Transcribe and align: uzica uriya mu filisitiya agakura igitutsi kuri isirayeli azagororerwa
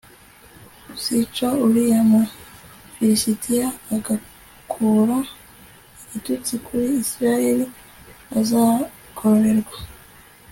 uzica 0.93 1.47
uriya 1.65 1.99
mu 2.11 2.21
filisitiya 2.93 3.67
agakura 3.95 5.17
igitutsi 6.05 6.53
kuri 6.65 6.87
isirayeli 7.03 7.65
azagororerwa 8.39 9.77